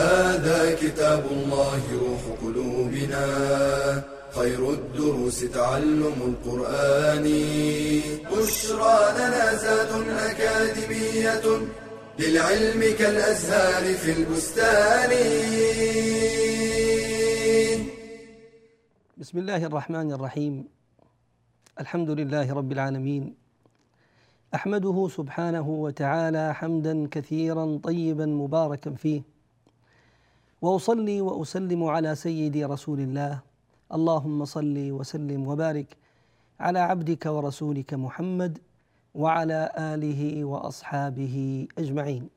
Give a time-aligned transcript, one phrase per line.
[0.00, 3.24] هذا كتاب الله روح قلوبنا.
[4.30, 7.26] خير الدروس تعلم القرآن.
[8.32, 11.46] بشرى لنا زاد أكاديمية
[12.18, 15.10] للعلم كالأزهار في البستان.
[19.16, 20.54] بسم الله الرحمن الرحيم.
[21.80, 23.34] الحمد لله رب العالمين.
[24.54, 29.39] أحمده سبحانه وتعالى حمدا كثيرا طيبا مباركا فيه.
[30.62, 33.40] وأصلي وأسلم على سيدي رسول الله.
[33.94, 35.96] اللهم صل وسلم وبارك
[36.60, 38.58] على عبدك ورسولك محمد
[39.14, 42.28] وعلى آله وأصحابه أجمعين.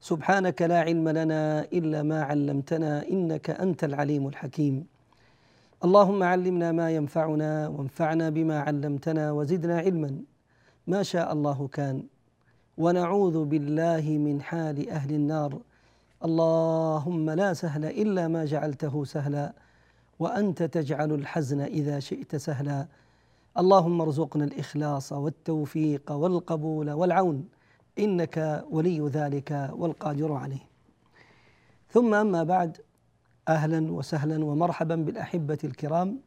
[0.00, 4.86] سبحانك لا علم لنا إلا ما علمتنا إنك أنت العليم الحكيم.
[5.84, 10.10] اللهم علمنا ما ينفعنا وانفعنا بما علمتنا وزدنا علما.
[10.86, 12.02] ما شاء الله كان.
[12.78, 15.58] ونعوذ بالله من حال أهل النار.
[16.24, 19.52] اللهم لا سهل إلا ما جعلته سهلا
[20.18, 22.86] وأنت تجعل الحزن إذا شئت سهلا.
[23.58, 27.48] اللهم ارزقنا الإخلاص والتوفيق والقبول والعون
[27.98, 30.64] إنك ولي ذلك والقادر عليه.
[31.90, 32.78] ثم أما بعد
[33.48, 36.20] أهلا وسهلا ومرحبا بالأحبة الكرام.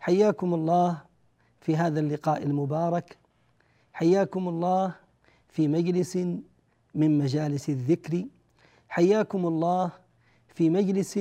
[0.00, 0.98] حياكم الله
[1.60, 3.16] في هذا اللقاء المبارك.
[3.92, 4.94] حياكم الله
[5.48, 6.16] في مجلس
[6.94, 8.24] من مجالس الذكر.
[8.90, 9.90] حياكم الله
[10.54, 11.20] في مجلس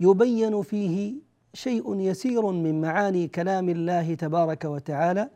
[0.00, 1.14] يبين فيه
[1.54, 5.30] شيء يسير من معاني كلام الله تبارك وتعالى.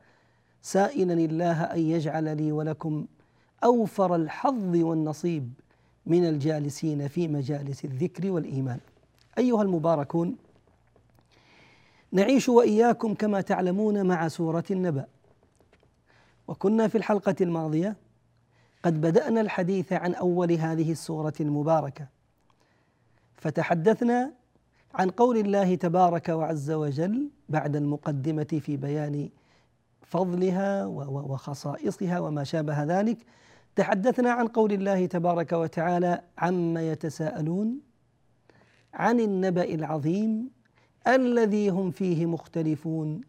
[0.62, 3.06] سائلا الله أن يجعل لي ولكم
[3.64, 5.52] أوفر الحظ والنصيب
[6.06, 8.78] من الجالسين في مجالس الذكر والإيمان.
[9.38, 10.36] أيها المباركون
[12.12, 15.04] نعيش وإياكم كما تعلمون مع سورة النبأ.
[16.48, 17.96] وكنا في الحلقة الماضية
[18.84, 22.06] قد بدأنا الحديث عن أول هذه السورة المباركة.
[23.36, 24.32] فتحدثنا
[24.94, 29.28] عن قول الله تبارك وعز وجل بعد المقدمة في بيان
[30.02, 33.18] فضلها وخصائصها وما شابه ذلك.
[33.76, 37.80] تحدثنا عن قول الله تبارك وتعالى عما يتساءلون
[38.94, 40.50] عن النبأ العظيم
[41.06, 43.20] الذي هم فيه مختلفون.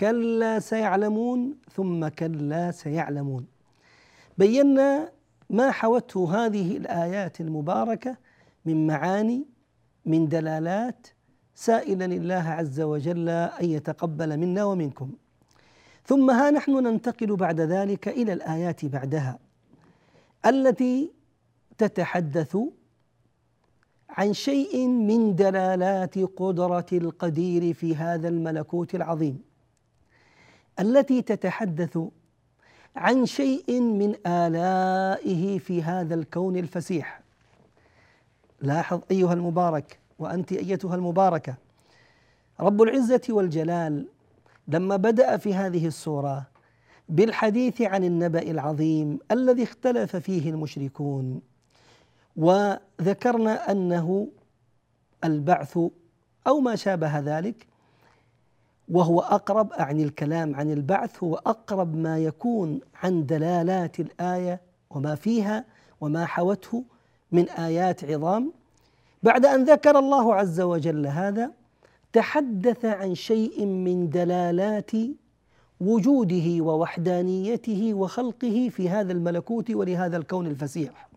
[0.00, 3.55] كلا سيعلمون ثم كلا سيعلمون.
[4.38, 5.12] بينا
[5.50, 8.16] ما حوته هذه الآيات المباركة
[8.64, 9.46] من معاني
[10.04, 11.06] من دلالات
[11.54, 15.12] سائلا الله عز وجل أن يتقبل منا ومنكم.
[16.04, 19.38] ثم ها نحن ننتقل بعد ذلك إلى الآيات بعدها
[20.46, 21.12] التي
[21.78, 22.58] تتحدث
[24.10, 29.42] عن شيء من دلالات قدرة القدير في هذا الملكوت العظيم
[30.80, 31.98] التي تتحدث
[32.96, 37.20] عن شيء من آلائه في هذا الكون الفسيح.
[38.60, 41.54] لاحظ أيها المبارك وأنت أيتها المباركة
[42.60, 44.06] رب العزة والجلال
[44.68, 46.46] لما بدأ في هذه السورة
[47.08, 51.40] بالحديث عن النبأ العظيم الذي اختلف فيه المشركون
[52.36, 54.28] وذكرنا أنه
[55.24, 55.78] البعث
[56.46, 57.66] أو ما شابه ذلك
[58.88, 64.60] وهو أقرب اعني الكلام عن البعث هو أقرب ما يكون عن دلالات الآية
[64.90, 65.64] وما فيها
[66.00, 66.84] وما حوته
[67.32, 68.52] من آيات عظام.
[69.22, 71.50] بعد أن ذكر الله عز وجل هذا
[72.12, 74.90] تحدث عن شيء من دلالات
[75.80, 81.08] وجوده ووحدانيته وخلقه في هذا الملكوت ولهذا الكون الفسيح.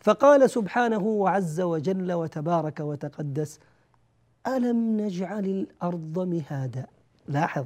[0.00, 3.58] فقال سبحانه وعز وجل وتبارك وتقدس
[4.46, 6.86] ألم نجعل الأرض مهادا؟
[7.28, 7.64] لاحظ.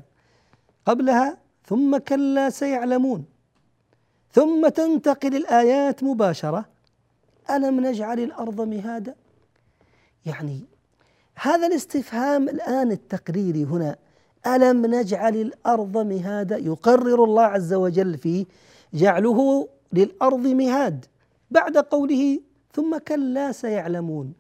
[0.87, 3.25] قبلها ثم كلا سيعلمون.
[4.33, 6.65] ثم تنتقل الآيات مباشرة.
[7.51, 9.15] ألم نجعل الأرض مهادا؟
[10.27, 10.61] يعني
[11.35, 13.97] هذا الاستفهام الآن التقريري هنا.
[14.47, 18.47] ألم نجعل الأرض مهادا؟ يقرر الله عز وجل فيه
[18.95, 21.05] جعله للأرض مهاد.
[21.51, 22.41] بعد قوله
[22.73, 24.33] ثم كلا سيعلمون.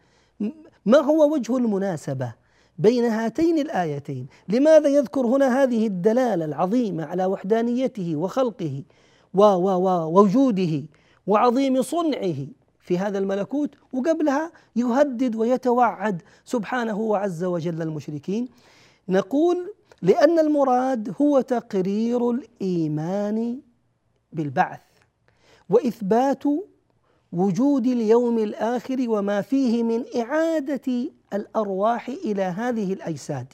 [0.86, 2.34] ما هو وجه المناسبة
[2.78, 8.82] بين هاتين الآيتين؟ لماذا يذكر هنا هذه الدلالة العظيمة على وحدانيته وخلقه
[9.34, 10.82] ووجوده
[11.26, 12.46] وعظيم صنعه
[12.80, 18.48] في هذا الملكوت وقبلها يهدد ويتوعد سبحانه عز وجل المشركين؟
[19.08, 23.60] نقول لأن المراد هو تقرير الإيمان
[24.32, 24.80] بالبعث
[25.70, 26.44] وإثبات
[27.32, 33.46] وجود اليوم الآخر وما فيه من إعادة الأرواح إلى هذه الأجساد.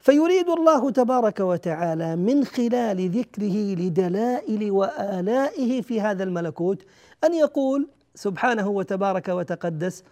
[0.00, 6.82] فيريد الله تبارك وتعالى من خلال ذكره لدلائل وآلائه في هذا الملكوت
[7.24, 10.04] أن يقول سبحانه وتبارك وتقدس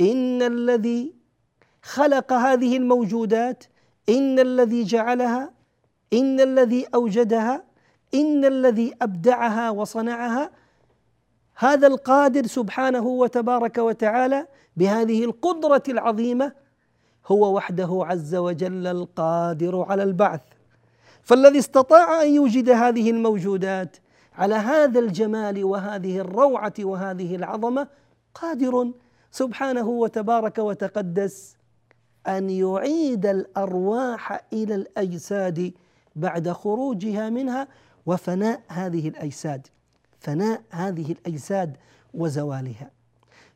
[0.00, 1.12] إن الذي
[1.82, 3.64] خلق هذه الموجودات
[4.08, 5.52] إن الذي جعلها
[6.12, 7.64] إن الذي أوجدها
[8.14, 10.50] إن الذي أبدعها وصنعها
[11.56, 14.46] هذا القادر سبحانه وتبارك وتعالى
[14.76, 16.52] بهذه القدرة العظيمة
[17.26, 20.40] هو وحده عز وجل القادر على البعث.
[21.22, 23.96] فالذي استطاع أن يوجد هذه الموجودات
[24.34, 27.88] على هذا الجمال وهذه الروعة وهذه العظمة
[28.34, 28.90] قادر
[29.30, 31.56] سبحانه وتبارك وتقدس
[32.26, 35.72] أن يعيد الأرواح إلى الأجساد
[36.16, 37.68] بعد خروجها منها
[38.06, 39.66] وفناء هذه الأجساد.
[40.24, 41.76] فناء هذه الأجساد
[42.14, 42.90] وزوالها.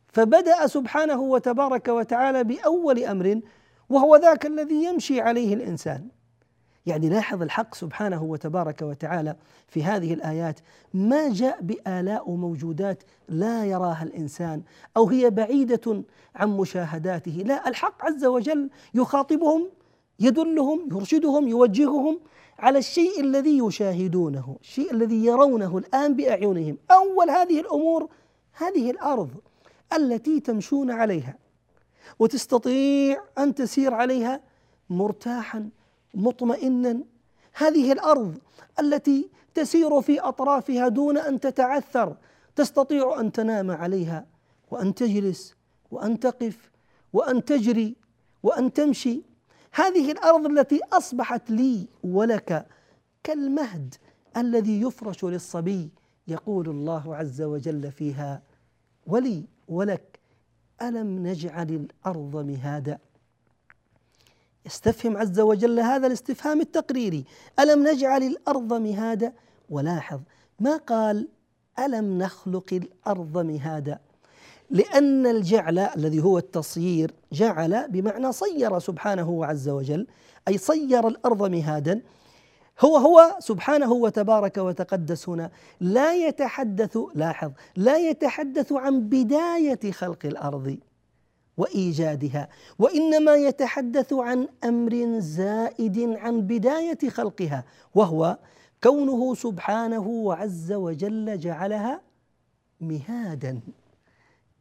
[0.09, 3.41] فبدأ سبحانه وتبارك وتعالى بأول أمر
[3.89, 6.09] وهو ذاك الذي يمشي عليه الإنسان.
[6.87, 9.37] يعني لاحظ الحق سبحانه وتبارك وتعالى
[9.69, 10.61] في هذه الآيات
[10.95, 14.63] ما جاء بآلاء موجودات لا يراها الإنسان
[14.97, 16.05] أو هي بعيدة
[16.35, 17.43] عن مشاهداته.
[17.47, 19.69] لا الحق عز وجل يخاطبهم
[20.21, 22.21] يدلهم يرشدهم يوجههم
[22.59, 26.79] على الشيء الذي يشاهدونه الشيء الذي يرونه الآن بأعينهم.
[26.91, 28.09] أول هذه الأمور
[28.53, 29.31] هذه الأرض
[29.97, 31.39] التي تمشون عليها
[32.19, 34.41] وتستطيع أن تسير عليها
[34.91, 35.69] مرتاحا
[36.15, 37.01] مطمئنا.
[37.55, 38.39] هذه الأرض
[38.81, 42.17] التي تسير في أطرافها دون أن تتعثر
[42.57, 44.27] تستطيع أن تنام عليها
[44.71, 45.55] وأن تجلس
[45.91, 46.71] وأن تقف
[47.13, 47.97] وأن تجري
[48.43, 49.23] وأن تمشي.
[49.73, 52.67] هذه الأرض التي أصبحت لي ولك
[53.25, 53.95] كالمهد
[54.37, 55.91] الذي يفرش للصبي
[56.29, 58.43] يقول الله عز وجل فيها
[59.07, 60.19] ولي ولك
[60.83, 62.99] ألم نجعل الأرض مهادا؟
[64.67, 67.25] يستفهم عز وجل هذا الاستفهام التقريري
[67.61, 69.33] ألم نجعل الأرض مهادا؟
[69.71, 70.21] ولاحظ
[70.61, 71.29] ما قال
[71.79, 73.99] ألم نخلق الأرض مهادا؟
[74.71, 80.07] لأن الجعل الذي هو التصيير جعل بمعنى صير سبحانه عز وجل
[80.49, 82.03] أي صير الأرض مهادا.
[82.81, 85.51] هو هو سبحانه وتبارك وتقدس هنا.
[85.81, 90.79] لا يتحدث لاحظ لا يتحدث عن بداية خلق الأرض
[91.57, 92.49] وإيجادها
[92.79, 98.39] وإنما يتحدث عن أمر زائد عن بداية خلقها وهو
[98.83, 102.01] كونه سبحانه عز وجل جعلها
[102.81, 103.61] مهادا.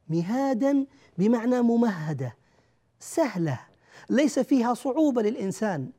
[0.09, 0.85] مهادا
[1.17, 2.35] بمعنى ممهدة
[2.99, 3.59] سهلة
[4.09, 5.89] ليس فيها صعوبة للإنسان.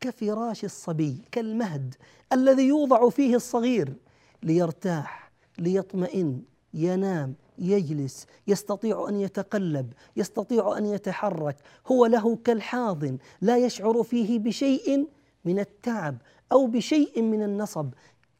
[0.00, 1.94] كفراش الصبي كالمهد
[2.32, 3.94] الذي يوضع فيه الصغير
[4.42, 6.42] ليرتاح ليطمئن
[6.74, 11.56] ينام يجلس يستطيع أن يتقلب يستطيع أن يتحرك.
[11.86, 15.08] هو له كالحاضن لا يشعر فيه بشيء
[15.44, 16.16] من التعب
[16.52, 17.90] أو بشيء من النصب.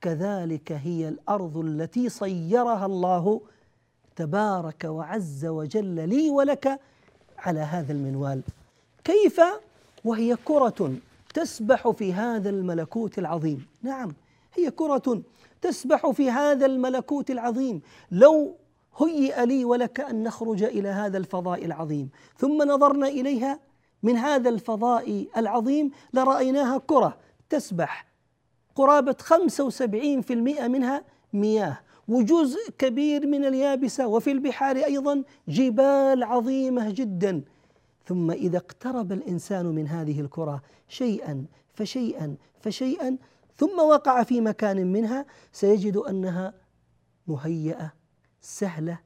[0.01, 3.41] كذلك هي الأرض التي صيرها الله
[4.21, 6.81] تبارك وعز وجل لي ولك
[7.39, 8.43] على هذا المنوال.
[9.05, 9.41] كيف؟
[10.05, 10.95] وهي كرة
[11.35, 13.67] تسبح في هذا الملكوت العظيم.
[13.83, 14.13] نعم
[14.55, 15.23] هي كرة
[15.63, 17.81] تسبح في هذا الملكوت العظيم.
[18.11, 18.57] لو
[18.99, 23.61] هيئ لي ولك أن نخرج إلى هذا الفضاء العظيم ثم نظرنا إليها
[24.03, 27.17] من هذا الفضاء العظيم لرأيناها كرة
[27.51, 28.07] تسبح.
[28.75, 31.79] قرابة 75% منها مياه.
[32.11, 37.43] وجزء كبير من اليابسة وفي البحار أيضا جبال عظيمة جدا.
[38.05, 43.17] ثم إذا اقترب الإنسان من هذه الكرة شيئا فشيئا فشيئا
[43.57, 46.55] ثم وقع في مكان منها سيجد أنها
[47.27, 47.93] مهيئة
[48.41, 48.99] سهلة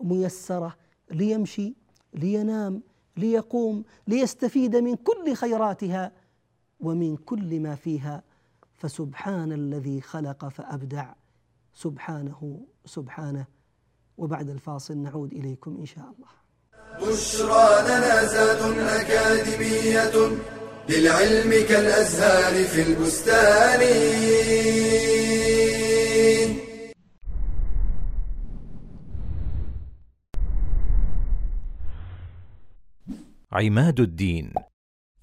[0.00, 0.76] ميسرة
[1.10, 1.74] ليمشي
[2.14, 2.82] لينام
[3.16, 6.12] ليقوم ليستفيد من كل خيراتها
[6.80, 8.22] ومن كل ما فيها.
[8.74, 11.12] فسبحان الذي خلق فأبدع.
[11.74, 13.46] سبحانه سبحانه.
[14.16, 16.42] وبعد الفاصل نعود إليكم إن شاء الله.
[17.00, 20.14] بشرى لنا زاد أكاديمية
[20.88, 23.82] للعلم كالأزهار في البستان.
[33.52, 34.52] عماد الدين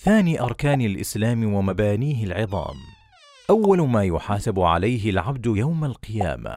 [0.02, 2.76] ثاني أركان الإسلام ومبانيه العظام.
[3.50, 6.56] أول ما يحاسب عليه العبد يوم القيامة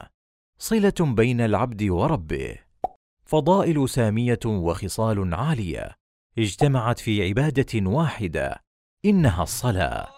[0.58, 2.56] صلة بين العبد وربه.
[3.24, 5.92] فضائل سامية وخصال عالية
[6.38, 8.56] اجتمعت في عبادة واحدة
[9.04, 10.08] إنها الصلاة.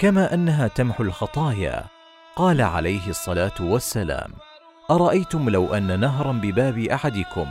[0.00, 1.84] كما أنها تمحو الخطايا
[2.36, 4.32] قال عليه الصلاة والسلام
[4.90, 7.46] أرأيتم لو أن نهرا بباب أحدكم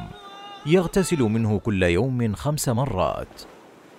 [0.65, 3.41] يغتسل منه كل يوم خمس مرات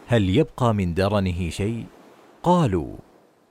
[0.06, 1.86] هل يبقى من درنه شيء؟
[2.42, 2.96] قالوا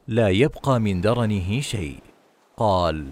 [0.09, 1.99] لا يبقى من درنه شيء.
[2.57, 3.09] قال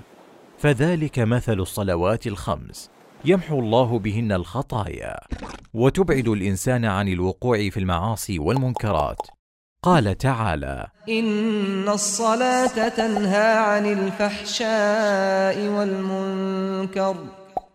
[0.58, 2.90] فذلك مثل الصلوات الخمس.
[3.26, 5.20] يمحو الله بهن الخطايا.
[5.74, 9.18] وتبعد الإنسان عن الوقوع في المعاصي والمنكرات.
[9.84, 17.16] قال تعالى إن الصلاة تنهى عن الفحشاء والمنكر.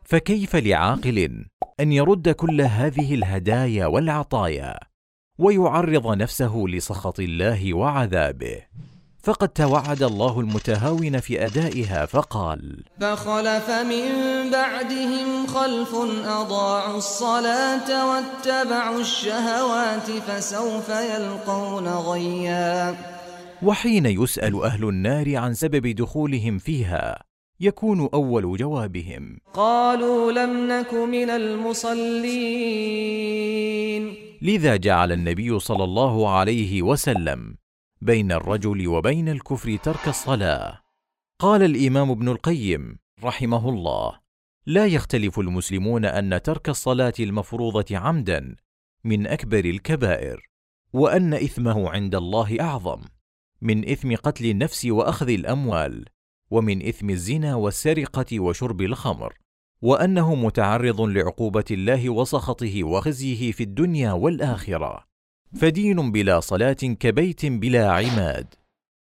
[0.04, 1.46] فكيف لعاقل
[1.80, 4.78] أن يرد كل هذه الهدايا والعطايا
[5.38, 8.62] ويعرض نفسه لسخط الله وعذابه؟
[9.22, 14.06] فقد توعد الله المتهاون في أدائها فقال فخلف من
[14.50, 22.96] بعدهم خلف أضاعوا الصلاة واتبعوا الشهوات فسوف يلقون غيا.
[23.62, 27.22] وحين يسأل أهل النار عن سبب دخولهم فيها
[27.60, 32.22] يكون أول جوابهم قالوا لم نك من المصلين.
[34.42, 37.61] لذا جعل النبي صلى الله عليه وسلم
[38.02, 40.80] بين الرجل وبين الكفر ترك الصلاة.
[41.38, 44.18] قال الإمام ابن القيم رحمه الله
[44.66, 48.56] لا يختلف المسلمون أن ترك الصلاة المفروضة عمدا
[49.04, 50.48] من أكبر الكبائر
[50.92, 53.00] وأن إثمه عند الله أعظم
[53.60, 56.04] من إثم قتل النفس وأخذ الأموال
[56.50, 59.34] ومن إثم الزنا والسرقة وشرب الخمر
[59.82, 65.11] وأنه متعرض لعقوبة الله وسخطه وخزيه في الدنيا والآخرة.
[65.60, 68.46] فدين بلا صلاة كبيت بلا عماد.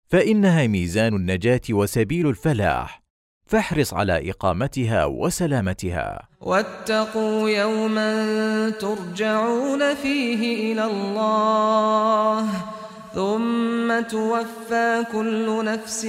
[0.08, 3.02] فإنها ميزان النجاة وسبيل الفلاح.
[3.46, 6.28] فاحرص على إقامتها وسلامتها.
[6.42, 12.50] واتقوا يوما ترجعون فيه إلى الله.
[13.14, 16.06] ثم توفى كل نفس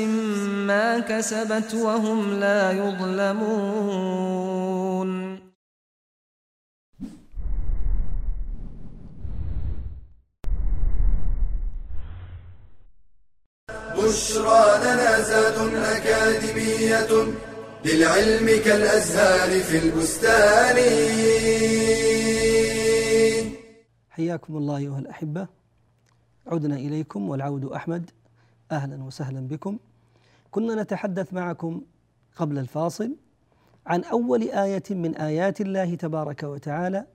[0.67, 4.31] ما كسبت وهم لا يظلمون.
[14.11, 17.13] بشرى لنا زاد أكاديمية
[17.85, 20.77] للعلم كالأزهار في البستان.
[24.11, 25.47] حياكم الله أيها الأحبة.
[26.47, 28.11] عدنا إليكم والعود أحمد.
[28.73, 29.79] أهلا وسهلا بكم.
[30.51, 31.83] كنا نتحدث معكم
[32.37, 33.17] قبل الفاصل
[33.87, 37.07] عن أول آية من آيات الله تبارك وتعالى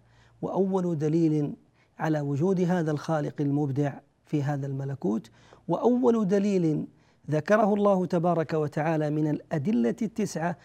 [0.41, 1.53] وأول دليل
[1.99, 3.93] على وجود هذا الخالق المبدع.
[4.35, 5.29] في هذا الملكوت
[5.67, 6.87] وأول دليل
[7.31, 10.57] ذكره الله تبارك وتعالى من الأدلة التسعة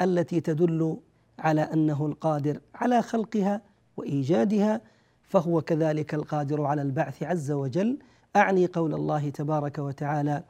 [0.00, 0.96] التي تدل
[1.38, 3.62] على أنه القادر على خلقها
[3.96, 4.80] وإيجادها
[5.22, 7.98] فهو كذلك القادر على البعث عز وجل.
[8.36, 10.44] أعني قول الله تبارك وتعالى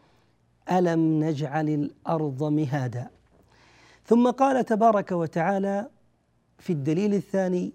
[0.73, 3.11] ألم نجعل الأرض مهادا؟
[4.04, 5.88] ثم قال تبارك وتعالى
[6.58, 7.73] في الدليل الثاني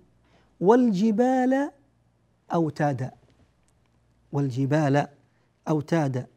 [0.59, 1.71] والجبال
[2.53, 3.22] أوتادا.
[4.33, 5.07] والجبال
[5.67, 6.27] اوتادا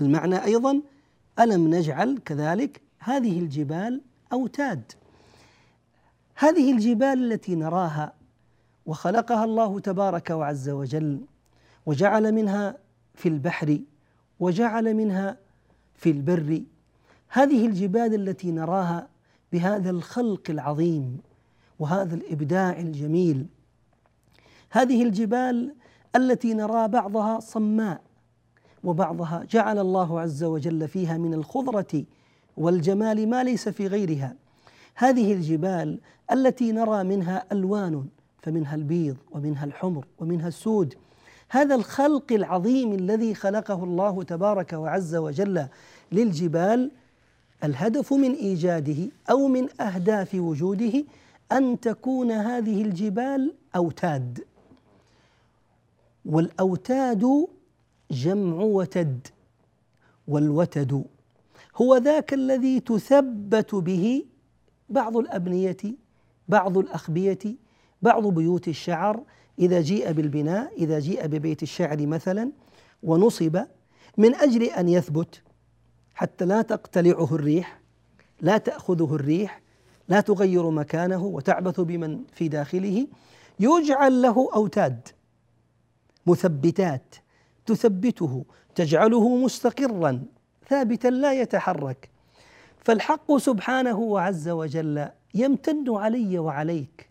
[0.00, 0.82] المعنى أيضا
[1.40, 4.00] ألم نجعل كذلك هذه الجبال
[4.32, 4.92] أوتاد.
[6.34, 8.12] هذه الجبال التي نراها
[8.86, 11.20] وخلقها الله تبارك وعز وجل
[11.86, 12.76] وجعل منها
[13.14, 13.78] في البحر
[14.40, 15.36] وجعل منها
[15.94, 16.62] في البر.
[17.28, 19.08] هذه الجبال التي نراها
[19.52, 21.18] بهذا الخلق العظيم
[21.78, 23.46] وهذا الإبداع الجميل.
[24.70, 25.74] هذه الجبال
[26.16, 28.00] التي نرى بعضها صماء
[28.84, 32.04] وبعضها جعل الله عز وجل فيها من الخضرة
[32.56, 34.34] والجمال ما ليس في غيرها.
[34.94, 35.98] هذه الجبال
[36.32, 38.06] التي نرى منها ألوان
[38.42, 40.94] فمنها البيض ومنها الحمر ومنها السود.
[41.50, 45.66] هذا الخلق العظيم الذي خلقه الله تبارك وعز وجل
[46.12, 46.90] للجبال
[47.64, 51.04] الهدف من إيجاده أو من أهداف وجوده
[51.52, 54.44] أن تكون هذه الجبال أوتاد.
[56.28, 57.46] والأوتاد
[58.10, 59.26] جمع وتد
[60.28, 61.04] والوتد
[61.76, 64.24] هو ذاك الذي تثبت به
[64.88, 65.76] بعض الأبنية
[66.48, 67.38] بعض الأخبية
[68.02, 69.20] بعض بيوت الشعر
[69.58, 72.52] إذا جيء بالبناء إذا جيء ببيت الشعر مثلا
[73.02, 73.58] ونصب
[74.16, 75.42] من أجل أن يثبت.
[76.14, 77.80] حتى لا تقتلعه الريح
[78.40, 79.62] لا تأخذه الريح
[80.08, 83.06] لا تغير مكانه وتعبث بمن في داخله.
[83.60, 85.08] يجعل له أوتاد.
[86.28, 87.14] مثبتات
[87.66, 88.44] تثبته
[88.74, 90.22] تجعله مستقرا
[90.68, 92.10] ثابتا لا يتحرك.
[92.76, 97.08] فالحق سبحانه وعز وجل يمتن علي وعليك.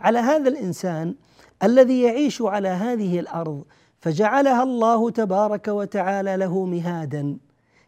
[0.00, 1.14] على هذا الإنسان
[1.62, 3.64] الذي يعيش على هذه الأرض
[4.00, 7.36] فجعلها الله تبارك وتعالى له مهادا.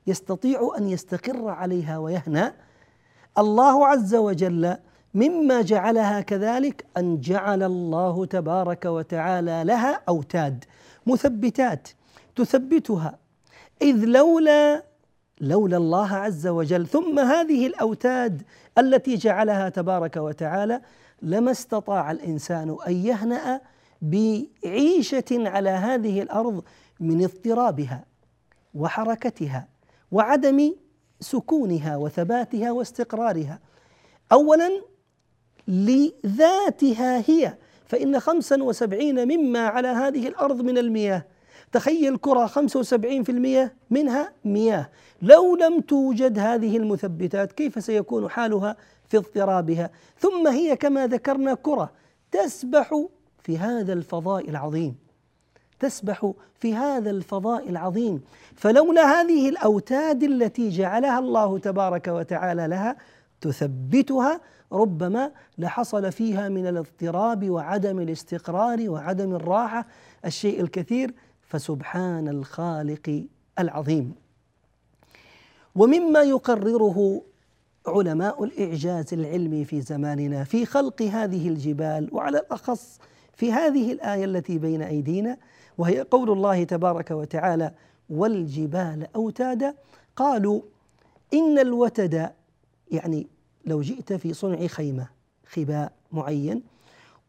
[0.06, 2.54] يستطيع أن يستقر عليها ويهنأ.
[3.38, 4.76] الله عز وجل
[5.14, 10.64] مما جعلها كذلك أن جعل الله تبارك وتعالى لها أوتاد
[11.06, 11.88] مثبتات
[12.36, 13.18] تثبتها.
[13.82, 14.84] إذ لولا
[15.40, 18.42] لولا الله عز وجل ثم هذه الأوتاد
[18.78, 20.80] التي جعلها تبارك وتعالى
[21.22, 23.60] لما استطاع الإنسان أن يهنأ
[24.02, 26.64] بعيشة على هذه الأرض
[27.00, 28.04] من اضطرابها
[28.74, 29.68] وحركتها
[30.12, 30.74] وعدم
[31.20, 33.58] سكونها وثباتها واستقرارها.
[34.32, 34.70] اولا
[35.68, 37.54] لذاتها هي.
[37.86, 41.24] فإن خمسا وسبعين مما على هذه الأرض من المياه.
[41.72, 44.90] تخيل كرة خمسة وسبعين في المياه منها مياه.
[45.22, 48.76] لو لم توجد هذه المثبتات كيف سيكون حالها
[49.08, 51.92] في اضطرابها؟ ثم هي كما ذكرنا كرة
[52.32, 53.04] تسبح
[53.42, 54.96] في هذا الفضاء العظيم.
[55.80, 58.22] تسبح في هذا الفضاء العظيم.
[58.56, 62.96] فلولا هذه الأوتاد التي جعلها الله تبارك وتعالى لها
[63.40, 64.40] تثبتها
[64.74, 69.86] ربما لحصل فيها من الاضطراب وعدم الاستقرار وعدم الراحة
[70.24, 73.24] الشيء الكثير فسبحان الخالق
[73.58, 74.14] العظيم.
[75.74, 77.22] ومما يقرره
[77.86, 82.98] علماء الإعجاز العلمي في زماننا في خلق هذه الجبال وعلى الأخص
[83.34, 85.36] في هذه الآية التي بين أيدينا
[85.78, 87.72] وهي قول الله تبارك وتعالى
[88.10, 89.74] والجبال أوتادا
[90.16, 90.60] قالوا
[91.34, 92.30] إن الوتد
[92.90, 93.26] يعني
[93.66, 95.08] لو جئت في صنع خيمة
[95.46, 96.62] خباء معين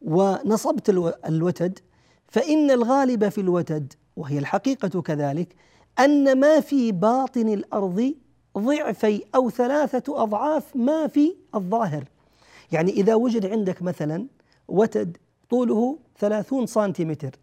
[0.01, 0.89] ونصبت
[1.25, 1.79] الوتد
[2.27, 5.55] فإن الغالب في الوتد وهي الحقيقة كذلك
[5.99, 8.13] أن ما في باطن الأرض
[8.57, 12.03] ضعفي أو ثلاثة أضعاف ما في الظاهر.
[12.71, 14.27] يعني إذا وجد عندك مثلا
[14.67, 15.17] وتد
[15.49, 17.39] طوله ثلاثون سنتيمتر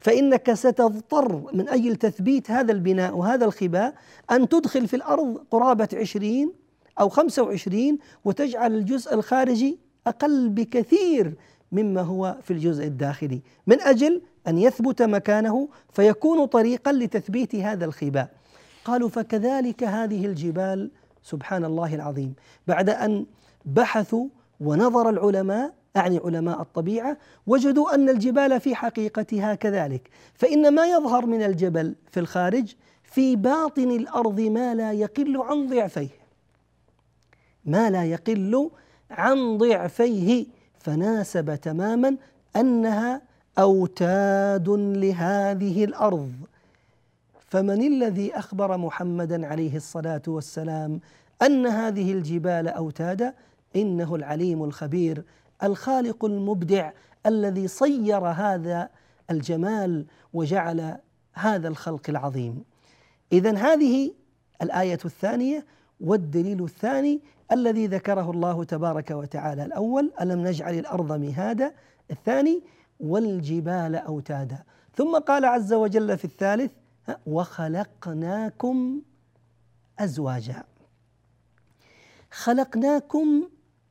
[0.00, 3.94] فإنك ستضطر من أجل تثبيت هذا البناء وهذا الخباء
[4.30, 6.52] أن تدخل في الأرض قرابة عشرين
[7.00, 11.34] أو 25 وتجعل الجزء الخارجي أقل بكثير
[11.72, 18.30] مما هو في الجزء الداخلي من أجل أن يثبت مكانه فيكون طريقا لتثبيت هذا الخباء.
[18.84, 20.90] قالوا فكذلك هذه الجبال
[21.22, 22.34] سبحان الله العظيم
[22.66, 23.26] بعد أن
[23.64, 24.26] بحثوا
[24.60, 30.10] ونظر العلماء أعني علماء الطبيعة وجدوا أن الجبال في حقيقتها كذلك.
[30.34, 36.23] فإن ما يظهر من الجبل في الخارج في باطن الأرض ما لا يقل عن ضعفيه.
[37.66, 38.70] ما لا يقل
[39.10, 40.46] عن ضعفيه
[40.78, 42.16] فناسب تماما
[42.56, 43.22] أنها
[43.58, 46.32] أوتاد لهذه الأرض.
[47.48, 51.00] فمن الذي أخبر محمدا عليه الصلاة والسلام
[51.42, 53.34] أن هذه الجبال اوتادا
[53.76, 55.24] إنه العليم الخبير
[55.62, 56.90] الخالق المبدع
[57.26, 58.88] الذي صير هذا
[59.30, 60.96] الجمال وجعل
[61.32, 62.64] هذا الخلق العظيم.
[63.32, 64.12] اذا هذه
[64.62, 65.64] الآية الثانية
[66.00, 67.20] والدليل الثاني
[67.52, 71.74] الذي ذكره الله تبارك وتعالى الأول ألم نجعل الأرض مهادا؟
[72.10, 72.62] الثاني
[73.00, 74.64] والجبال أوتادا.
[74.94, 76.72] ثم قال عز وجل في الثالث
[77.26, 79.02] وخلقناكم
[79.98, 80.64] أزواجا.
[82.30, 83.48] خلقناكم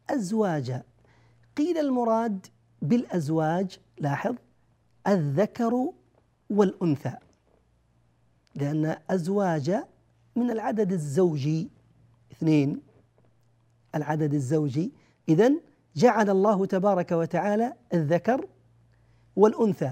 [0.10, 0.84] أزواجا.
[1.58, 2.46] قيل المراد
[2.82, 4.36] بالأزواج لاحظ
[5.08, 5.90] الذكر
[6.50, 7.14] والأنثى.
[8.56, 9.84] لأن أزواج
[10.36, 11.70] من العدد الزوجي
[12.32, 12.93] اثنين.
[13.96, 14.92] العدد الزوجي.
[15.30, 15.52] إذا
[15.96, 18.46] جعل الله تبارك وتعالى الذكر
[19.36, 19.92] والأنثى.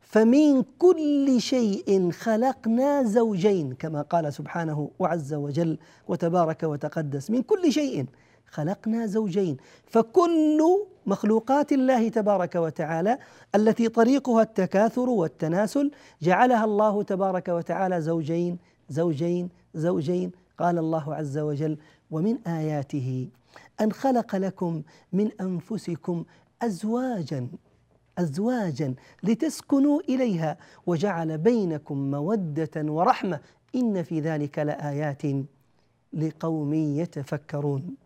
[0.00, 7.30] فمن كل شيء خلقنا زوجين كما قال سبحانه وعز وجل وتبارك وتقدس.
[7.30, 8.06] من كل شيء
[8.46, 9.56] خلقنا زوجين.
[9.86, 10.60] فكل
[11.06, 13.18] مخلوقات الله تبارك وتعالى
[13.54, 15.90] التي طريقها التكاثر والتناسل
[16.22, 18.58] جعلها الله تبارك وتعالى زوجين
[18.88, 20.32] زوجين زوجين.
[20.58, 21.78] قال الله عز وجل
[22.10, 23.28] ومن آياته
[23.80, 26.24] أن خلق لكم من أنفسكم
[26.62, 27.48] ازواجا
[28.18, 33.40] ازواجا لتسكنوا إليها وجعل بينكم مودة ورحمة.
[33.74, 35.22] إن في ذلك لآيات
[36.12, 37.96] لقوم يتفكرون.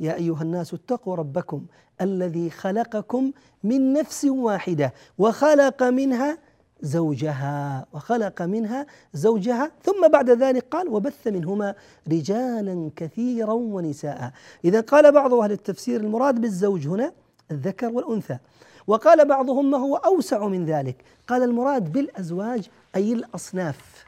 [0.00, 1.66] يا أيها الناس اتقوا ربكم
[2.00, 3.32] الذي خلقكم
[3.64, 6.38] من نفس واحدة وخلق منها
[6.82, 11.74] زوجها وخلق منها زوجها ثم بعد ذلك قال وبث منهما
[12.08, 14.32] رجالا كثيرا ونساء.
[14.64, 17.12] إذا قال بعض أهل التفسير المراد بالزوج هنا
[17.50, 18.38] الذكر والأنثى.
[18.86, 24.06] وقال بعضهم ما هو أوسع من ذلك؟ قال المراد بالأزواج أي الأصناف.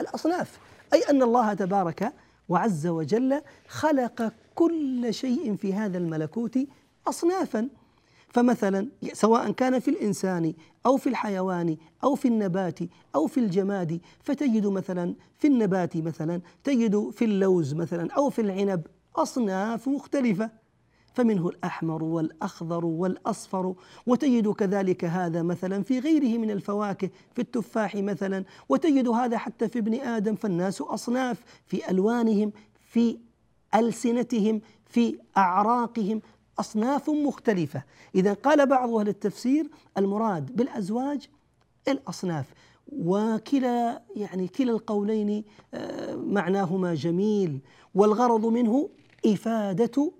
[0.00, 0.58] الأصناف
[0.94, 2.12] أي أن الله تبارك
[2.48, 6.58] وعز وجل خلق كل شيء في هذا الملكوت
[7.06, 7.68] اصنافا.
[8.36, 10.54] فمثلا سواء كان في الإنسان
[10.86, 12.78] أو في الحيوان أو في النبات
[13.14, 18.86] أو في الجماد فتجد مثلا في النبات مثلا تجد في اللوز مثلا أو في العنب
[19.16, 20.50] أصناف مختلفة.
[21.14, 23.74] فمنه الأحمر والأخضر والأصفر
[24.06, 29.78] وتجد كذلك هذا مثلا في غيره من الفواكه في التفاح مثلا وتجد هذا حتى في
[29.78, 33.18] ابن آدم فالناس أصناف في ألوانهم في
[33.74, 36.20] ألسنتهم في أعراقهم.
[36.58, 37.82] أصناف مختلفة.
[38.14, 41.28] إذا قال بعض أهل التفسير المراد بالأزواج
[41.88, 42.46] الأصناف
[42.92, 47.60] وكلا يعني كلا القولين آه، معناهما جميل
[47.94, 48.88] والغرض منه
[49.26, 50.12] إفادة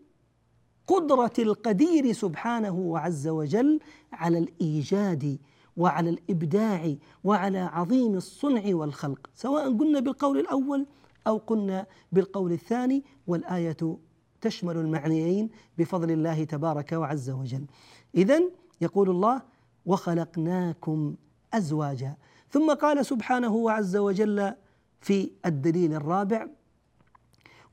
[0.87, 3.81] قدرة القدير سبحانه عز وجل
[4.13, 5.39] على الإيجاد
[5.77, 6.95] وعلى الإبداع
[7.25, 9.31] وعلى عظيم الصنع والخلق.
[9.35, 10.87] سواء قلنا بالقول الأول
[11.27, 13.99] أو قلنا بالقول الثاني والآية
[14.41, 17.67] تشمل المعنيين بفضل الله تبارك وعز وجل.
[18.15, 18.41] اذا
[18.81, 19.43] يقول الله
[19.87, 21.15] وخلقناكم
[21.55, 22.15] أزواجا.
[22.51, 24.55] ثم قال سبحانه عز وجل
[25.01, 26.47] في الدليل الرابع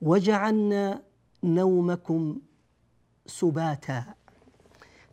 [0.02, 1.02] وجعلنا
[1.43, 2.38] نومكم
[3.26, 4.06] سباتا.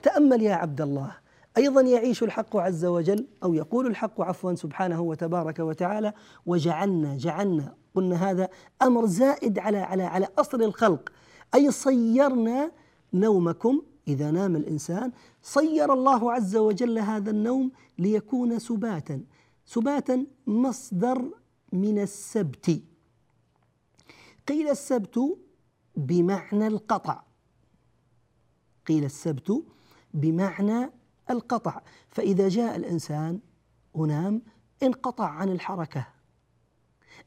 [0.02, 1.16] تأمل يا عبد الله.
[1.56, 6.12] أيضا يعيش الحق عز وجل أو يقول الحق عفوا سبحانه وتبارك وتعالى
[6.46, 7.74] وجعلنا جعلنا.
[7.94, 8.48] قلنا هذا
[8.82, 11.12] أمر زائد على على على أصل الخلق.
[11.54, 12.72] أي صيرنا
[13.12, 19.24] نومكم إذا نام الإنسان صير الله عز وجل هذا النوم ليكون سباتا.
[19.66, 21.30] سباتا مصدر
[21.72, 22.82] من السبت.
[24.48, 25.38] قيل السبت
[25.96, 27.22] بمعنى القطع.
[28.86, 29.64] قيل السبت
[30.14, 30.90] بمعنى
[31.30, 31.80] القطع.
[32.08, 33.40] فإذا جاء الإنسان
[33.94, 34.42] ونام
[34.82, 36.19] انقطع عن الحركة.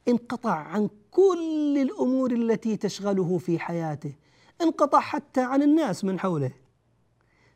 [0.08, 4.14] انقطع عن كل الأمور التي تشغله في حياته
[4.62, 6.52] انقطع حتى عن الناس من حوله.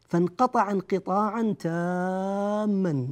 [0.09, 3.09] فانقطع انقطاعا تاما.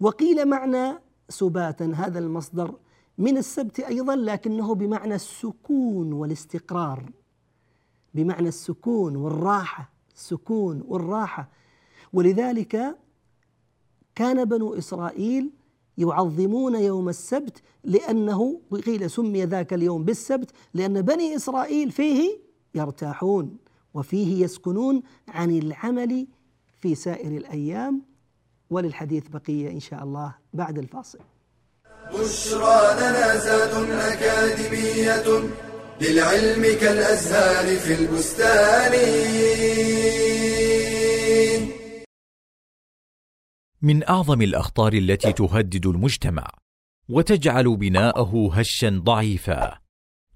[0.00, 2.74] وقيل معنى سباتا هذا المصدر
[3.18, 7.10] من السبت أيضا لكنه بمعنى السكون والاستقرار.
[8.14, 11.48] بمعنى السكون والراحة السكون والراحة.
[12.12, 12.98] ولذلك
[14.14, 15.50] كان بنو إسرائيل
[15.98, 22.38] يعظمون يوم السبت لأنه قيل سمي ذاك اليوم بالسبت لأن بني إسرائيل فيه
[22.74, 23.56] يرتاحون
[23.94, 26.26] وفيه يسكنون عن العمل
[26.80, 28.02] في سائر الأيام
[28.70, 31.18] وللحديث بقية إن شاء الله بعد الفاصل.
[32.12, 35.48] بشرى لنا زاد أكاديمية
[36.00, 38.92] للعلم كالأزهار في البستان
[43.84, 46.50] من أعظم الأخطار التي تهدد المجتمع
[47.08, 49.78] وتجعل بناءه هشا ضعيفا.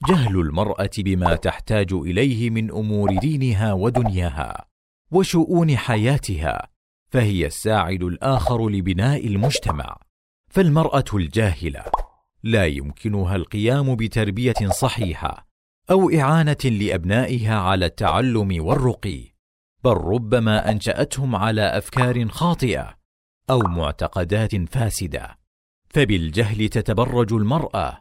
[0.09, 4.64] جهل المرأة بما تحتاج إليه من أمور دينها ودنياها
[5.11, 6.68] وشؤون حياتها
[7.09, 9.96] فهي الساعد الآخر لبناء المجتمع.
[10.50, 11.85] فالمرأة الجاهلة
[12.42, 15.46] لا يمكنها القيام بتربية صحيحة
[15.90, 19.24] أو إعانة لأبنائها على التعلم والرقي
[19.85, 22.96] بل ربما أنشأتهم على أفكار خاطئة
[23.50, 25.38] أو معتقدات فاسدة.
[25.88, 27.98] فبالجهل تتبرج المرأة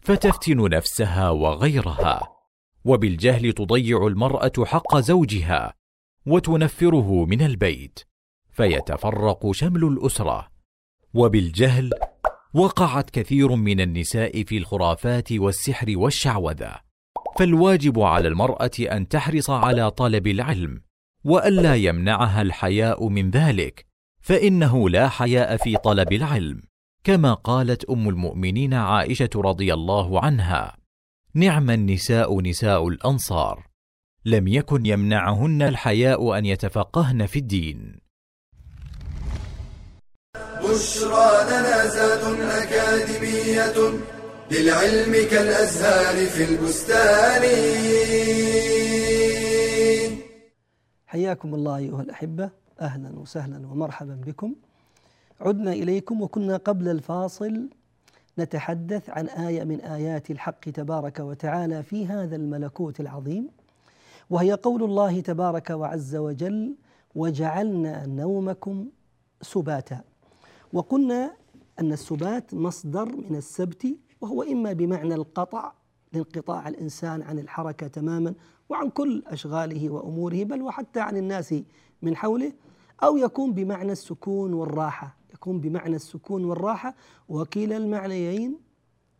[0.00, 2.28] فتفتن نفسها وغيرها.
[2.84, 5.74] وبالجهل تضيع المرأة حق زوجها
[6.26, 8.00] وتنفره من البيت
[8.50, 10.48] فيتفرق شمل الأسرة.
[11.14, 11.90] وبالجهل
[12.54, 16.80] وقعت كثير من النساء في الخرافات والسحر والشعوذة.
[17.38, 20.82] فالواجب على المرأة أن تحرص على طلب العلم
[21.24, 23.87] وألا يمنعها الحياء من ذلك.
[24.20, 26.62] فإنه لا حياء في طلب العلم
[27.04, 30.76] كما قالت أم المؤمنين عائشة رضي الله عنها
[31.34, 33.68] نعم النساء نساء الأنصار
[34.24, 38.00] لم يكن يمنعهن الحياء أن يتفقهن في الدين.
[40.62, 43.98] بشرى لنا زاد أكاديمية
[44.50, 47.42] للعلم كالأزهار في البستان.
[51.06, 52.50] حياكم الله أيها الأحبة.
[52.80, 54.54] أهلا وسهلا ومرحبا بكم.
[55.40, 57.68] عدنا إليكم وكنا قبل الفاصل
[58.38, 63.48] نتحدث عن آية من آيات الحق تبارك وتعالى في هذا الملكوت العظيم
[64.30, 66.74] وهي قول الله تبارك وعز وجل
[67.14, 68.88] وجعلنا نومكم
[69.42, 70.00] سباتا
[70.72, 71.34] وقلنا
[71.80, 73.86] أن السبات مصدر من السبت
[74.20, 75.72] وهو إما بمعنى القطع
[76.12, 78.34] لانقطاع الإنسان عن الحركة تماما
[78.68, 81.54] وعن كل أشغاله وأموره بل وحتى عن الناس
[82.02, 82.52] من حوله
[83.02, 85.16] أو يكون بمعنى السكون والراحة.
[85.34, 86.94] يكون بمعنى السكون والراحة.
[87.28, 88.58] وكلا المعنيين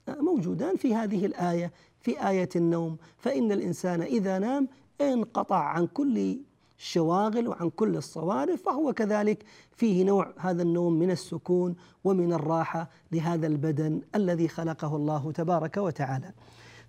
[0.09, 2.97] موجودان في هذه الآية في آية النوم.
[3.17, 4.69] فإن الإنسان إذا نام
[5.01, 6.39] انقطع عن كل
[6.79, 9.45] الشواغل وعن كل الصوارف فهو كذلك
[9.77, 16.33] فيه نوع هذا النوم من السكون ومن الراحة لهذا البدن الذي خلقه الله تبارك وتعالى.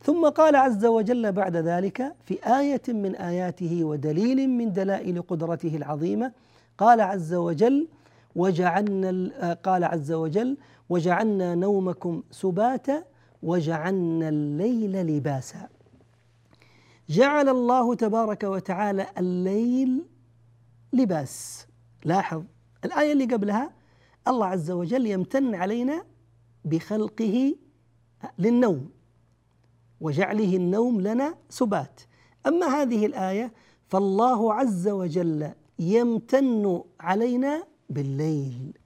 [0.04, 6.32] ثم قال عز وجل بعد ذلك في آية من آياته ودليل من دلائل قدرته العظيمة
[6.79, 7.87] قال عز وجل
[8.35, 10.57] وجعلنا قال عز وجل
[10.89, 13.03] وجعلنا نومكم سباتا
[13.43, 15.69] وجعلنا الليل لباسا.
[17.09, 20.05] جعل الله تبارك وتعالى الليل
[20.93, 21.67] لباس.
[22.05, 22.43] لاحظ
[22.85, 23.71] الآية اللي قبلها
[24.27, 26.03] الله عز وجل يمتن علينا
[26.65, 27.55] بخلقه
[28.39, 28.89] للنوم
[30.01, 32.01] وجعله النوم لنا سبات.
[32.47, 33.53] أما هذه الآية
[33.87, 38.77] فالله عز وجل يمتن علينا بالليل.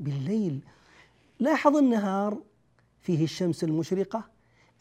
[0.00, 0.60] بالليل.
[1.40, 2.38] لاحظ النهار
[3.00, 4.24] فيه الشمس المشرقة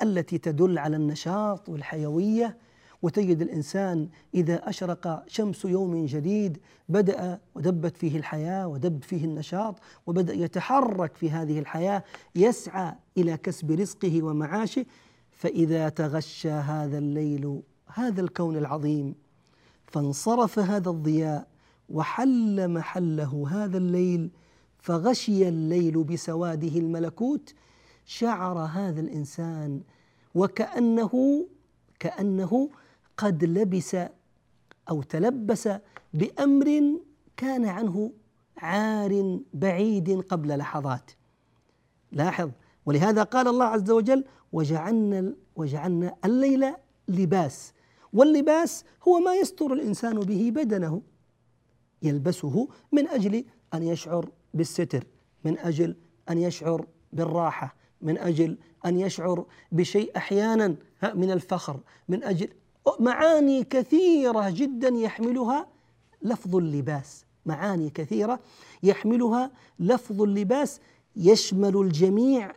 [0.01, 2.57] التي تدل على النشاط والحيوية
[3.01, 6.57] وتجد الإنسان إذا أشرق شمس يوم جديد
[6.89, 9.75] بدأ ودبت فيه الحياة ودب فيه النشاط
[10.07, 12.03] وبدأ يتحرك في هذه الحياة
[12.35, 14.85] يسعى إلى كسب رزقه ومعاشه
[15.31, 17.61] فإذا تغشى هذا الليل
[17.93, 19.15] هذا الكون العظيم
[19.87, 21.47] فانصرف هذا الضياء
[21.89, 24.31] وحل محله هذا الليل
[24.79, 27.53] فغشي الليل بسواده الملكوت
[28.05, 29.81] شعر هذا الإنسان
[30.35, 31.45] وكأنه
[31.99, 32.69] كأنه
[33.17, 33.97] قد لبس
[34.89, 35.69] أو تلبس
[36.13, 36.99] بأمر
[37.37, 38.11] كان عنه
[38.57, 41.11] عار بعيد قبل لحظات.
[42.11, 42.51] لاحظ
[42.85, 46.73] ولهذا قال الله عز وجل وجعلنا وجعلنا الليل
[47.07, 47.73] لباس
[48.13, 51.01] واللباس هو ما يستر الإنسان به بدنه.
[52.01, 55.03] يلبسه من أجل أن يشعر بالستر
[55.45, 55.95] من أجل
[56.29, 60.75] أن يشعر بالراحة من أجل أن يشعر بشيء أحيانا
[61.15, 62.49] من الفخر من أجل
[62.99, 65.67] معاني كثيرة جدا يحملها
[66.21, 67.25] لفظ اللباس.
[67.45, 68.39] معاني كثيرة
[68.83, 70.79] يحملها لفظ اللباس.
[71.15, 72.55] يشمل الجميع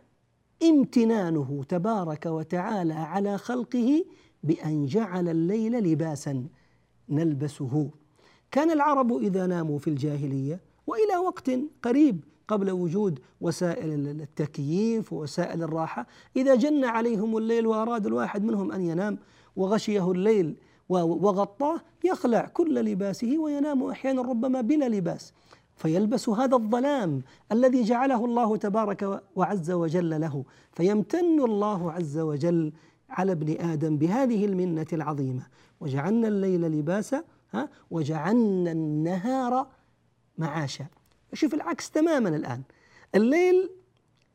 [0.63, 4.05] امتنانه تبارك وتعالى على خلقه
[4.43, 6.45] بأن جعل الليل لباسا
[7.09, 7.89] نلبسه.
[8.51, 11.51] كان العرب إذا ناموا في الجاهلية وإلى وقت
[11.83, 18.81] قريب قبل وجود وسائل التكييف ووسائل الراحة إذا جن عليهم الليل وأراد الواحد منهم أن
[18.81, 19.17] ينام
[19.55, 20.55] وغشيه الليل
[20.89, 25.33] وغطاه يخلع كل لباسه وينام أحيانا ربما بلا لباس.
[25.75, 30.43] فيلبس هذا الظلام الذي جعله الله تبارك وعز وجل له.
[30.71, 32.73] فيمتن الله عز وجل
[33.11, 35.47] على ابن آدم بهذه المنة العظيمة.
[35.79, 39.67] وجعلنا الليل لباسا ها وجعلنا النهار
[40.37, 40.85] معاشا.
[41.33, 42.61] شوف العكس تماما الآن.
[43.15, 43.69] الليل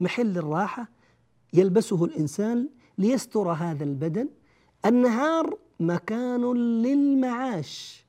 [0.00, 0.88] محل الراحة
[1.52, 4.28] يلبسه الإنسان ليستر هذا البدن.
[4.86, 8.04] النهار مكان للمعاش.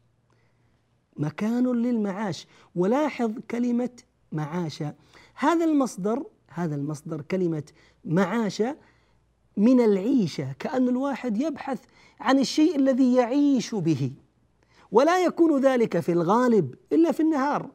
[1.17, 2.47] مكان للمعاش.
[2.75, 3.89] ولاحظ كلمة
[4.31, 4.93] معاشا.
[5.35, 7.63] هذا المصدر هذا المصدر كلمة
[8.05, 8.75] معاشا
[9.57, 11.79] من العيشة كأن الواحد يبحث
[12.19, 14.11] عن الشيء الذي يعيش به.
[14.91, 17.69] ولا يكون ذلك في الغالب إلا في النهار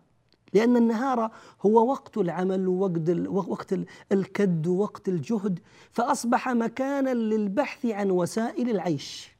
[0.55, 1.31] لأن النهار
[1.67, 3.75] هو وقت العمل ووقت وقت
[4.13, 5.59] الكد ووقت الجهد.
[5.91, 9.33] فأصبح مكانا للبحث عن وسائل العيش.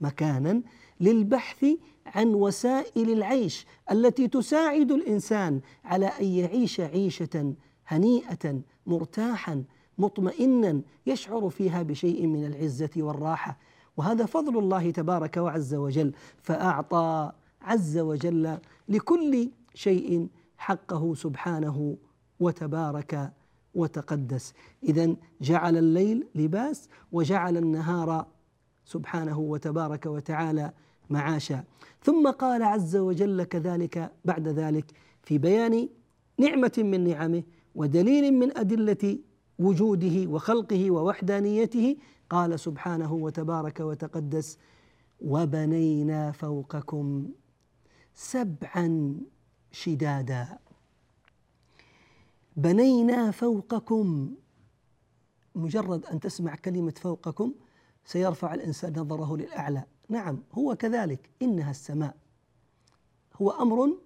[0.00, 0.62] مكانا
[1.00, 1.66] للبحث
[2.06, 7.54] عن وسائل العيش التي تساعد الإنسان على أن يعيش عيشة
[7.86, 9.64] هنيئة مرتاحا
[9.98, 13.58] مطمئنا يشعر فيها بشيء من العزة والراحة.
[13.96, 17.32] وهذا فضل الله تبارك وعز وجل فأعطى
[17.62, 18.58] عز وجل
[18.88, 21.96] لكل شيء حقه سبحانه
[22.40, 23.32] وتبارك
[23.74, 24.54] وتقدس.
[24.82, 28.26] إذا جعل الليل لباس وجعل النهار
[28.84, 30.72] سبحانه وتبارك وتعالى
[31.10, 31.64] معاشا.
[32.02, 34.84] ثم قال عز وجل كذلك بعد ذلك
[35.22, 35.88] في بيان
[36.38, 37.42] نعمة من نعمه
[37.74, 39.18] ودليل من أدلة
[39.58, 41.96] وجوده وخلقه ووحدانيته
[42.30, 44.58] قال سبحانه وتبارك وتقدس
[45.20, 47.28] وبنينا فوقكم
[48.14, 49.16] سبعا
[49.72, 50.58] شدادا.
[52.56, 54.34] بنينا فوقكم
[55.54, 57.54] مجرد أن تسمع كلمة فوقكم
[58.04, 59.82] سيرفع الإنسان نظره للأعلى.
[60.08, 62.16] نعم هو كذلك إنها السماء.
[63.42, 63.98] هو أمر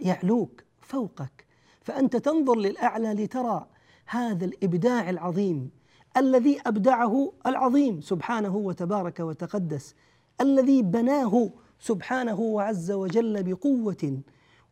[0.00, 1.46] يعلوك فوقك
[1.80, 3.66] فأنت تنظر للأعلى لترى
[4.06, 5.70] هذا الإبداع العظيم
[6.16, 9.94] الذي أبدعه العظيم سبحانه وتبارك وتقدس
[10.40, 14.20] الذي بناه سبحانه وعز وجل بقوة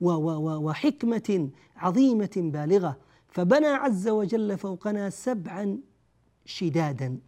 [0.01, 2.97] وحكمة عظيمة بالغة
[3.29, 5.79] فبنى عز وجل فوقنا سبعا
[6.45, 7.19] شدادا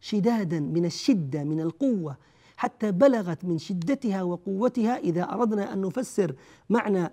[0.00, 2.16] شدادا من الشدة من القوة
[2.56, 6.34] حتى بلغت من شدتها وقوتها إذا أردنا أن نفسر
[6.70, 7.10] معنى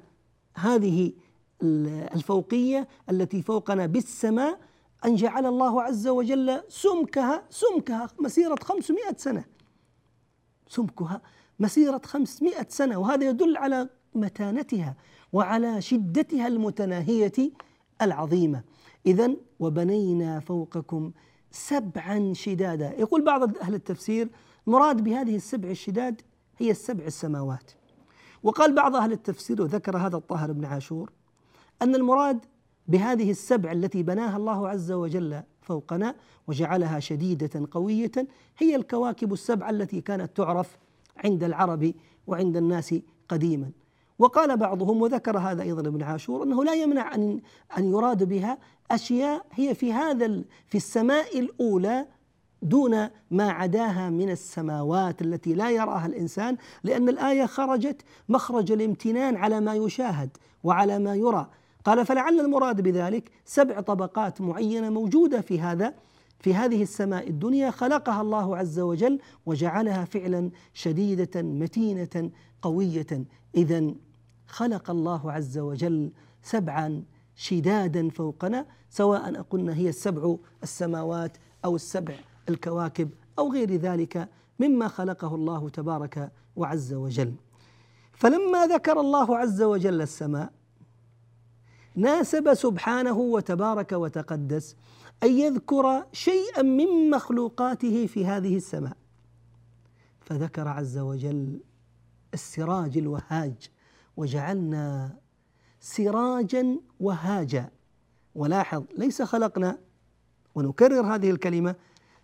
[0.55, 1.13] هذه
[1.63, 4.59] الفوقية التي فوقنا بالسماء
[5.05, 9.45] أن جعل الله عز وجل سمكها سمكها مسيرة 500 سنة.
[10.67, 11.21] سمكها
[11.59, 14.95] مسيرة 500 سنة وهذا يدل على متانتها
[15.33, 17.51] وعلى شدتها المتناهية
[18.01, 18.63] العظيمة.
[19.05, 21.11] إذا وبنينا فوقكم
[21.51, 22.93] سبعا شدادا.
[22.99, 24.29] يقول بعض أهل التفسير
[24.67, 26.21] مراد بهذه السبع الشداد
[26.57, 27.71] هي السبع السماوات.
[28.43, 31.11] وقال بعض أهل التفسير وذكر هذا الطاهر بن عاشور
[31.81, 32.45] أن المراد
[32.88, 36.15] بهذه السبع التي بناها الله عز وجل فوقنا
[36.47, 38.11] وجعلها شديدة قوية
[38.57, 40.77] هي الكواكب السبعة التي كانت تعرف
[41.17, 41.93] عند العرب
[42.27, 42.95] وعند الناس
[43.29, 43.71] قديما.
[44.19, 47.41] وقال بعضهم وذكر هذا أيضا ابن عاشور أنه لا يمنع أن
[47.77, 48.57] أن يراد بها
[48.91, 52.05] أشياء هي في هذا في السماء الأولى
[52.61, 59.59] دون ما عداها من السماوات التي لا يراها الإنسان لأن الآية خرجت مخرج الامتنان على
[59.61, 61.49] ما يشاهد وعلى ما يرى.
[61.86, 65.93] قال فلعل المراد بذلك سبع طبقات معينة موجودة في هذا
[66.39, 73.26] في هذه السماء الدنيا خلقها الله عز وجل وجعلها فعلا شديدة متينة قوية.
[73.56, 73.93] اذا
[74.48, 77.04] خلق الله عز وجل سبعا
[77.36, 82.13] شدادا فوقنا سواء قلنا هي السبع السماوات أو السبع
[82.50, 87.34] الكواكب أو غير ذلك مما خلقه الله تبارك وعز وجل.
[88.13, 90.52] فلما ذكر الله عز وجل السماء
[91.95, 94.75] ناسب سبحانه وتبارك وتقدس
[95.23, 98.97] أن يذكر شيئا من مخلوقاته في هذه السماء.
[100.21, 101.60] فذكر عز وجل
[102.34, 103.69] السراج الوهاج
[104.17, 105.15] وجعلنا
[105.79, 107.69] سراجا وهاجا.
[108.36, 109.77] ولاحظ ليس خلقنا
[110.55, 111.75] ونكرر هذه الكلمة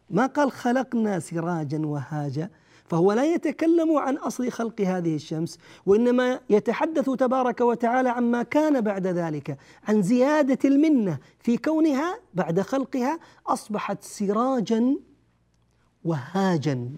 [0.09, 2.49] ما قال خلقنا سراجا وهاجا؟
[2.91, 9.07] فهو لا يتكلم عن أصل خلق هذه الشمس وإنما يتحدث تبارك وتعالى عما كان بعد
[9.07, 14.97] ذلك عن زيادة المنة في كونها بعد خلقها أصبحت سراجا
[16.03, 16.89] وهاجا.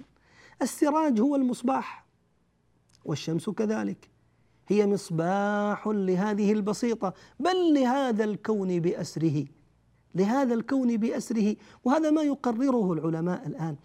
[0.61, 2.05] السراج هو المصباح
[3.05, 4.09] والشمس كذلك.
[4.67, 9.45] هي مصباح لهذه البسيطة بل لهذا الكون بأسره
[10.15, 11.55] لهذا الكون بأسره.
[11.83, 13.75] وهذا ما يقرره العلماء الآن.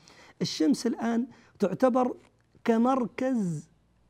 [0.43, 1.27] الشمس الآن
[1.59, 2.15] تعتبر
[2.65, 3.69] كمركز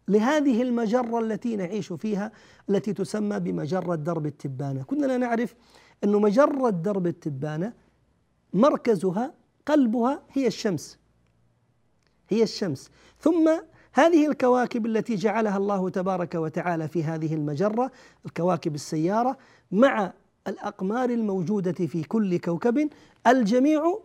[0.09, 2.33] لهذه المجرة التي نعيش فيها
[2.71, 4.83] التي تسمى بمجرة درب التبانة.
[4.83, 5.55] كنا نعرف
[6.05, 7.73] أن مجرة درب التبانة
[8.53, 9.35] مركزها
[9.67, 10.99] قلبها هي الشمس.
[12.29, 12.91] هي الشمس.
[13.21, 13.51] ثم
[13.93, 17.91] هذه الكواكب التي جعلها الله تبارك وتعالى في هذه المجرة
[18.27, 19.39] الكواكب السيارة
[19.73, 20.13] مع
[20.47, 22.91] الأقمار الموجودة في كل كوكب
[23.27, 23.99] الجميع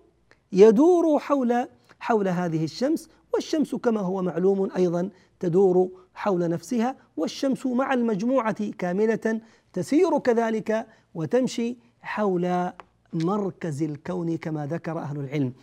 [0.51, 1.67] يدور حول
[1.99, 9.41] حول هذه الشمس والشمس كما هو معلوم أيضا تدور حول نفسها والشمس مع المجموعة كاملة
[9.73, 12.71] تسير كذلك وتمشي حول
[13.13, 15.53] مركز الكون كما ذكر أهل العلم.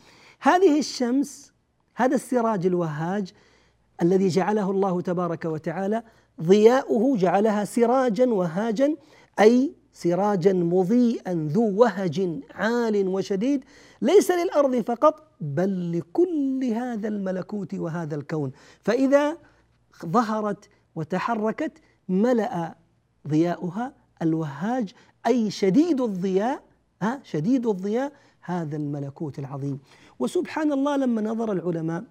[0.40, 1.52] هذه الشمس
[1.94, 3.32] هذا السراج الوهاج
[4.02, 6.02] الذي جعله الله تبارك وتعالى
[6.42, 8.96] ضياؤه جعلها سراجا وهاجا
[9.40, 13.64] أي سراجا مضيئا ذو وهج عال وشديد.
[14.02, 18.52] ليس للأرض فقط بل لكل هذا الملكوت وهذا الكون.
[18.80, 19.36] فإذا
[20.06, 21.72] ظهرت وتحركت
[22.08, 22.74] ملأ
[23.28, 24.92] ضياؤها الوهاج
[25.26, 26.62] أي شديد الضياء
[27.02, 29.78] ها شديد الضياء هذا الملكوت العظيم.
[30.18, 32.04] وسبحان الله لما نظر العلماء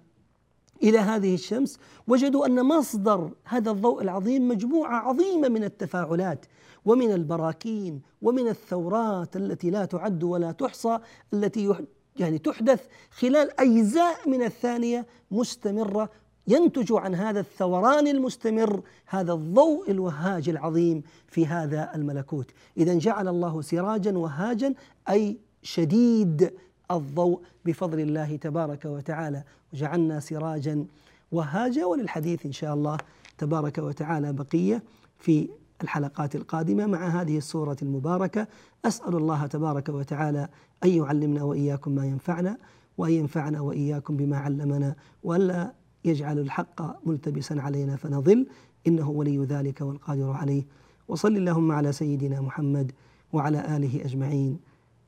[0.82, 6.46] إلى هذه الشمس وجدوا أن مصدر هذا الضوء العظيم مجموعة عظيمة من التفاعلات.
[6.84, 10.98] ومن البراكين ومن الثورات التي لا تعد ولا تحصى
[11.34, 11.74] التي
[12.16, 16.10] يعني تحدث خلال أجزاء من الثانية مستمرة
[16.48, 22.50] ينتج عن هذا الثوران المستمر هذا الضوء الوهاج العظيم في هذا الملكوت.
[22.76, 24.74] اذا جعل الله سراجا وهاجا
[25.10, 26.52] أي شديد
[26.90, 29.42] الضوء بفضل الله تبارك وتعالى.
[29.72, 30.84] وجعلنا سراجا
[31.32, 32.98] وهاجا وللحديث إن شاء الله
[33.38, 34.82] تبارك وتعالى بقية
[35.18, 35.48] في
[35.82, 38.46] الحلقات القادمة مع هذه السورة المباركة.
[38.84, 40.48] أسأل الله تبارك وتعالى
[40.84, 42.58] أن يعلمنا وإياكم ما ينفعنا
[42.98, 45.72] وأن ينفعنا وإياكم بما علمنا وألا
[46.04, 48.46] يجعل الحق ملتبسا علينا فنضل
[48.86, 50.66] إنه ولي ذلك والقادر عليه.
[51.08, 52.92] وصل اللهم على سيدنا محمد
[53.32, 54.60] وعلى آله أجمعين.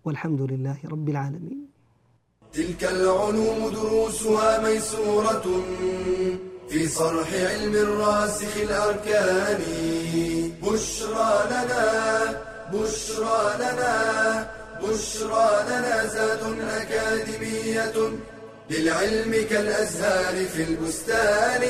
[0.05, 1.67] والحمد لله رب العالمين.
[2.53, 5.45] تلك العلوم دروسها ميسورة
[6.69, 9.61] في صرح علم الراسخ الأركان.
[10.63, 12.41] بشرى لنا
[12.73, 14.51] بشرى لنا
[14.83, 17.93] بشرى لنا زاد أكاديمية
[18.71, 21.63] للعلم كالأزهار في البستان.